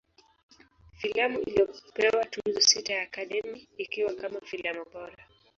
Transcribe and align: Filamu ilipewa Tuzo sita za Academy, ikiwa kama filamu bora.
Filamu 0.99 1.39
ilipewa 1.39 2.25
Tuzo 2.25 2.61
sita 2.61 2.93
za 2.95 3.01
Academy, 3.01 3.67
ikiwa 3.77 4.13
kama 4.15 4.41
filamu 4.41 4.85
bora. 4.93 5.25